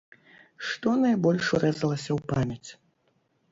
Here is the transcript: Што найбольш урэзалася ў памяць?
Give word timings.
Што 0.69 0.93
найбольш 1.01 1.45
урэзалася 1.59 2.11
ў 2.17 2.19
памяць? 2.35 2.69